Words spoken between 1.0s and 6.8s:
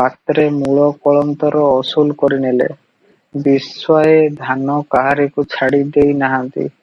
କଳନ୍ତର ଅସୁଲ କରିନେଲେ, ବିଶ୍ୱାଏ ଧାନ କାହାରିକୁ ଛାଡ଼ି ଦେଇନାହାନ୍ତି।